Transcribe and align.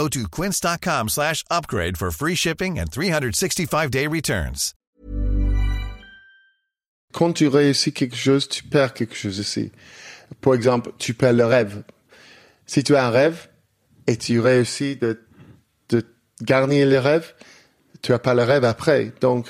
Go 0.00 0.08
to 0.08 0.26
quince.com 0.28 1.08
slash 1.10 1.44
upgrade 1.50 1.98
for 1.98 2.10
free 2.10 2.34
shipping 2.34 2.78
and 2.78 2.90
365-day 2.90 4.06
returns. 4.06 4.72
Quand 7.12 7.34
tu 7.34 7.48
réussis 7.48 7.92
quelque 7.92 8.16
chose, 8.16 8.48
tu 8.48 8.62
perds 8.62 8.94
quelque 8.94 9.14
chose 9.14 9.38
aussi. 9.40 9.72
Par 10.40 10.54
exemple, 10.54 10.92
tu 10.98 11.12
perds 11.12 11.34
le 11.34 11.44
rêve. 11.44 11.82
Si 12.64 12.82
tu 12.82 12.96
as 12.96 13.08
un 13.08 13.10
rêve 13.10 13.48
et 14.06 14.16
tu 14.16 14.40
réussis 14.40 14.96
de, 14.96 15.20
de 15.90 16.02
garnir 16.40 16.86
le 16.86 16.98
rêve, 16.98 17.34
tu 18.00 18.14
as 18.14 18.18
pas 18.18 18.32
le 18.32 18.44
rêve 18.44 18.64
après. 18.64 19.12
Donc, 19.20 19.48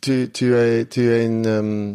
tu, 0.00 0.30
tu 0.32 0.52
es, 0.56 0.84
tu 0.84 1.12
es 1.12 1.26
une, 1.26 1.46
euh, 1.46 1.94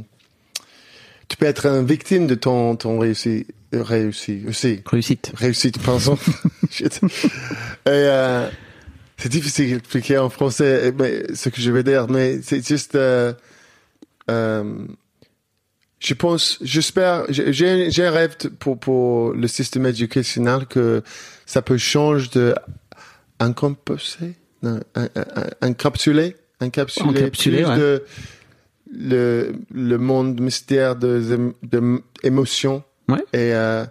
tu 1.28 1.36
peux 1.36 1.46
être 1.46 1.66
une 1.66 1.86
victime 1.86 2.26
de 2.26 2.36
ton, 2.36 2.78
ton 2.78 3.00
réussi, 3.00 3.48
réussi 3.74 4.46
aussi. 4.48 4.82
Réussite. 4.86 5.34
Réussite, 5.36 5.84
pardon. 5.84 6.16
Shit. 6.16 6.36
Et, 6.82 6.90
euh, 7.86 8.50
c'est 9.18 9.30
difficile 9.30 9.74
d'expliquer 9.76 10.18
en 10.20 10.30
français 10.30 10.94
mais, 10.98 11.24
ce 11.34 11.50
que 11.50 11.60
je 11.62 11.72
veux 11.72 11.84
dire, 11.84 12.08
mais 12.08 12.40
c'est 12.44 12.66
juste, 12.66 12.96
euh, 12.96 13.34
euh, 14.30 14.74
je 16.00 16.14
pense, 16.14 16.60
j'espère, 16.62 17.26
j'ai, 17.30 17.52
j'ai 17.90 18.06
un 18.06 18.12
rêve 18.12 18.36
pour, 18.60 18.80
pour 18.80 19.34
le 19.34 19.48
système 19.48 19.86
éducationnel 19.88 20.66
que 20.68 21.02
ça 21.48 21.62
peut 21.64 21.78
changer 21.78 22.30
de 22.34 22.56
un- 25.06 25.68
encapsuler, 25.68 26.36
encapsuler, 26.62 27.10
Encapsuler, 27.24 27.62
plus 27.64 27.70
ouais. 27.72 27.78
de 27.78 28.04
le, 28.92 29.54
le 29.74 29.98
monde 29.98 30.40
mystère 30.40 30.96
de, 30.96 31.54
de 31.64 32.02
émotions 32.24 32.84
Ouais. 33.10 33.20
et 33.32 33.54
euh, 33.54 33.86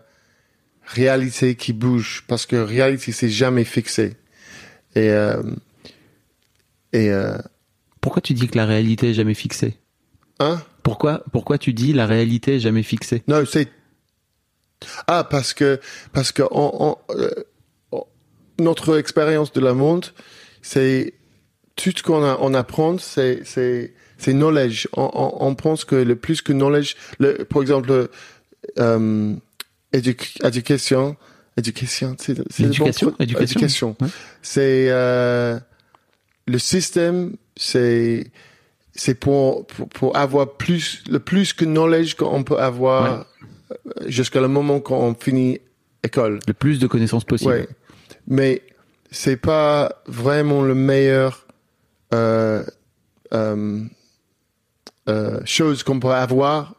réalité 0.87 1.55
qui 1.56 1.73
bouge 1.73 2.25
parce 2.29 2.47
que 2.47 2.56
réalité 2.56 3.12
c'est 3.12 3.29
jamais 3.31 3.65
fixé. 3.65 4.15
Et 4.95 5.11
euh, 5.11 5.42
et 6.92 7.11
euh, 7.11 7.37
Pourquoi 8.01 8.23
tu 8.23 8.33
dis 8.34 8.48
que 8.48 8.56
la 8.56 8.67
réalité 8.67 9.11
est 9.11 9.14
jamais 9.14 9.34
fixée? 9.34 9.77
Hein? 10.39 10.62
Pourquoi, 10.83 11.25
pourquoi 11.33 11.59
tu 11.59 11.73
dis 11.73 11.92
la 11.92 12.07
réalité 12.07 12.57
est 12.57 12.61
jamais 12.61 12.83
fixée? 12.84 13.23
Non 13.27 13.45
c'est 13.45 13.69
ah 15.07 15.25
parce 15.25 15.55
que 15.55 15.81
parce 16.12 16.33
que 16.33 16.42
on, 16.51 16.97
on, 17.11 17.14
euh, 17.14 17.31
notre 18.61 18.98
expérience 18.98 19.53
de 19.53 19.61
la 19.61 19.75
monde 19.75 20.07
c'est 20.62 21.14
tout 21.77 21.92
ce 21.97 22.03
qu'on 22.03 22.23
a- 22.25 22.39
on 22.41 22.55
apprend 22.55 22.98
c'est 22.98 23.41
c'est 23.45 23.92
c'est 24.19 24.33
knowledge. 24.33 24.87
On, 24.95 25.11
on, 25.12 25.47
on 25.48 25.55
pense 25.55 25.84
que 25.84 25.97
le 25.97 26.17
plus 26.17 26.41
que 26.42 26.53
knowledge 26.53 26.95
le 27.19 27.45
par 27.45 27.61
exemple 27.62 28.09
euh, 28.79 29.34
éduc- 29.92 30.45
éducation 30.47 31.17
éducation 31.56 32.17
c'est 32.19 32.34
le 32.37 32.45
bon 32.45 32.51
éducation. 32.65 33.15
éducation 33.41 33.97
Ouais. 34.01 34.09
c'est 34.42 34.87
euh, 34.91 35.59
le 36.47 36.59
système 36.59 37.37
c'est 37.56 38.31
c'est 38.95 39.14
pour, 39.14 39.67
pour 39.67 39.89
pour 39.89 40.17
avoir 40.17 40.57
plus 40.57 41.03
le 41.11 41.19
plus 41.19 41.53
que 41.53 41.64
knowledge 41.64 42.14
qu'on 42.14 42.45
peut 42.45 42.59
avoir 42.59 43.27
euh, 43.70 43.75
jusqu'à 44.07 44.41
le 44.41 44.48
moment 44.48 44.81
qu'on 44.81 45.14
finit 45.14 45.61
école 46.03 46.39
Le 46.47 46.53
plus 46.55 46.79
de 46.79 46.87
connaissances 46.87 47.25
possible. 47.25 47.51
ouais 47.52 47.69
mais 48.27 48.63
c'est 49.11 49.36
pas 49.36 50.02
vraiment 50.07 50.63
le 50.63 50.75
meilleur 50.75 51.46
euh, 52.14 52.63
euh, 53.33 53.83
euh, 55.08 55.41
chose 55.45 55.83
qu'on 55.83 56.01
peut 56.01 56.13
avoir 56.13 56.75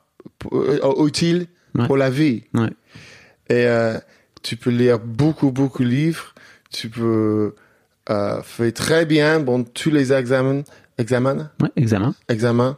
euh, 0.51 1.05
utile 1.05 1.47
Ouais. 1.77 1.85
pour 1.87 1.97
la 1.97 2.09
vie 2.09 2.43
Ouais. 2.53 2.69
et 3.49 3.65
euh, 3.67 3.97
tu 4.43 4.55
peux 4.57 4.69
lire 4.71 4.99
beaucoup, 4.99 5.51
beaucoup 5.51 5.83
de 5.83 5.89
livres. 5.89 6.33
Tu 6.71 6.89
peux 6.89 7.55
euh, 8.09 8.41
faire 8.41 8.73
très 8.73 9.05
bien 9.05 9.39
bon 9.39 9.63
tous 9.63 9.89
les 9.91 10.11
examens, 10.13 10.63
examens, 10.97 11.49
Ouais, 11.61 11.69
examen. 11.75 12.13
examens. 12.29 12.77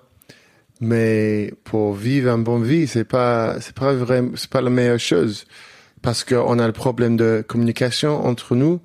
Mais 0.82 1.54
pour 1.66 1.94
vivre 1.94 2.30
une 2.32 2.44
bonne 2.44 2.64
vie, 2.64 2.88
c'est 2.88 3.04
pas, 3.04 3.60
c'est 3.60 3.76
pas 3.76 3.94
vraiment, 3.94 4.32
c'est 4.36 4.50
pas 4.50 4.62
la 4.62 4.70
meilleure 4.70 5.00
chose 5.00 5.46
parce 6.02 6.24
qu'on 6.24 6.58
a 6.60 6.66
le 6.68 6.72
problème 6.74 7.18
de 7.18 7.44
communication 7.48 8.26
entre 8.26 8.56
nous. 8.56 8.80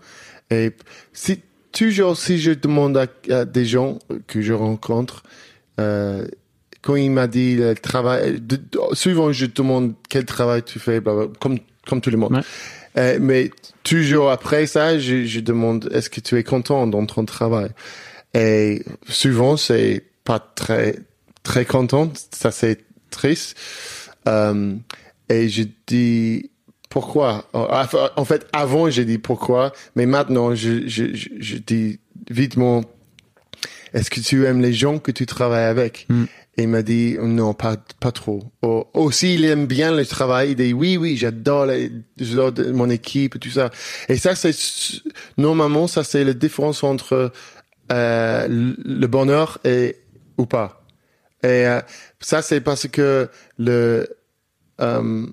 Et 0.50 0.72
si 1.12 1.40
toujours 1.70 2.16
si 2.16 2.38
je 2.38 2.50
demande 2.52 2.96
à, 2.96 3.06
à 3.30 3.44
des 3.44 3.64
gens 3.64 3.98
que 4.26 4.40
je 4.42 4.52
rencontre, 4.52 5.22
euh, 5.80 6.26
quand 6.84 6.96
il 6.96 7.10
m'a 7.10 7.26
dit 7.26 7.56
le 7.56 7.74
travail, 7.74 8.40
de- 8.40 8.56
de- 8.56 8.94
souvent 8.94 9.32
je 9.32 9.46
demande 9.46 9.94
quel 10.10 10.24
travail 10.26 10.62
tu 10.62 10.78
fais, 10.78 11.00
comme 11.40 11.58
comme 11.88 12.00
tout 12.00 12.10
le 12.10 12.18
monde. 12.18 12.34
Ouais. 12.34 12.42
Euh, 12.96 13.18
mais 13.20 13.50
toujours 13.82 14.30
après 14.30 14.66
ça, 14.66 14.98
je, 14.98 15.24
je 15.24 15.40
demande 15.40 15.88
est-ce 15.92 16.08
que 16.10 16.20
tu 16.20 16.36
es 16.38 16.44
content 16.44 16.86
dans 16.86 17.04
ton 17.06 17.24
travail? 17.24 17.70
Et 18.34 18.82
souvent 19.08 19.56
c'est 19.56 20.04
pas 20.24 20.38
très 20.38 20.98
très 21.42 21.64
content, 21.64 22.12
ça 22.30 22.50
c'est 22.50 22.78
triste. 23.10 23.56
Euh, 24.28 24.74
et 25.28 25.48
je 25.48 25.64
dis 25.86 26.50
pourquoi? 26.90 27.48
En 27.52 28.24
fait, 28.24 28.46
avant 28.52 28.90
j'ai 28.90 29.04
dit 29.04 29.18
pourquoi, 29.18 29.72
mais 29.96 30.06
maintenant 30.06 30.54
je 30.54 30.86
je 30.86 31.14
je, 31.14 31.28
je 31.40 31.56
dis 31.56 31.98
vitement 32.30 32.82
est-ce 33.92 34.10
que 34.10 34.20
tu 34.20 34.44
aimes 34.46 34.60
les 34.60 34.72
gens 34.72 34.98
que 34.98 35.10
tu 35.12 35.24
travailles 35.26 35.64
avec? 35.66 36.06
Mm. 36.08 36.24
Et 36.56 36.62
il 36.62 36.68
m'a 36.68 36.82
dit 36.82 37.16
non, 37.20 37.52
pas 37.52 37.76
pas 37.98 38.12
trop. 38.12 38.42
Oh, 38.62 38.86
aussi, 38.94 39.34
il 39.34 39.44
aime 39.44 39.66
bien 39.66 39.90
le 39.90 40.06
travail. 40.06 40.50
Il 40.50 40.56
dit 40.56 40.72
oui, 40.72 40.96
oui, 40.96 41.16
j'adore, 41.16 41.66
mon 42.72 42.90
équipe 42.90 43.40
tout 43.40 43.50
ça. 43.50 43.70
Et 44.08 44.16
ça, 44.16 44.34
c'est 44.34 44.54
normalement 45.36 45.86
ça, 45.86 46.04
c'est 46.04 46.22
la 46.22 46.32
différence 46.32 46.84
entre 46.84 47.32
euh, 47.92 48.46
le 48.48 49.06
bonheur 49.06 49.58
et 49.64 49.96
ou 50.38 50.46
pas. 50.46 50.84
Et 51.42 51.66
euh, 51.66 51.80
ça, 52.20 52.40
c'est 52.40 52.60
parce 52.60 52.88
que 52.88 53.28
le 53.58 54.08
euh, 54.80 55.26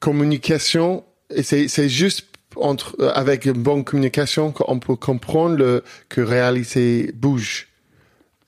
communication, 0.00 1.04
c'est 1.42 1.88
juste 1.88 2.26
entre 2.56 2.96
euh, 3.00 3.10
avec 3.14 3.46
une 3.46 3.62
bonne 3.62 3.84
communication 3.84 4.52
qu'on 4.52 4.78
peut 4.78 4.96
comprendre 4.96 5.56
le 5.56 5.84
que 6.08 6.20
réalité 6.20 7.10
bouge. 7.14 7.68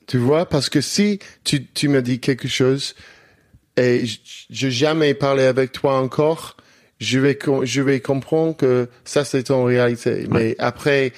Tu 0.09 0.17
vois, 0.17 0.47
parce 0.49 0.69
que 0.69 0.81
si 0.81 1.19
tu, 1.43 1.65
tu 1.67 1.87
me 1.87 2.01
dis 2.01 2.19
quelque 2.19 2.47
chose 2.47 2.95
et 3.77 4.07
j- 4.07 4.47
j'ai 4.49 4.71
jamais 4.71 5.13
parlé 5.13 5.43
avec 5.43 5.71
toi 5.71 5.99
encore, 5.99 6.57
je 6.99 7.19
vais, 7.19 7.37
je 7.63 7.81
vais 7.83 7.99
comprendre 7.99 8.57
que 8.57 8.89
ça 9.05 9.23
c'est 9.23 9.43
ton 9.43 9.63
réalité. 9.65 10.25
Mais 10.31 10.55
après 10.57 11.13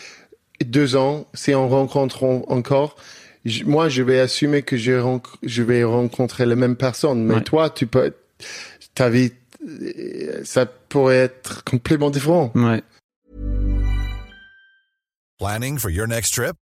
deux 0.66 0.98
ans, 0.98 1.26
si 1.34 1.56
on 1.56 1.70
rencontre 1.70 2.26
en- 2.26 2.44
encore, 2.50 2.98
j- 3.46 3.64
moi 3.64 3.88
je 3.88 4.04
vais 4.04 4.20
assumer 4.20 4.62
que 4.62 4.76
je, 4.76 4.92
je 5.42 5.64
vais 5.64 5.86
rencontrer 5.86 6.46
les 6.46 6.56
mêmes 6.58 6.76
personnes. 6.76 7.24
Mais 7.24 7.36
Ouais. 7.36 7.44
toi, 7.44 7.70
tu 7.70 7.88
peux, 7.88 8.14
ta 8.94 9.10
vie, 9.10 9.32
euh, 9.66 10.42
ça 10.44 10.66
pourrait 10.66 11.16
être 11.16 11.64
complètement 11.64 12.10
différent. 12.10 12.52
Ouais. 12.56 12.84
Planning 15.40 15.80
for 15.80 15.90
your 15.90 16.08
next 16.08 16.34
trip? 16.34 16.58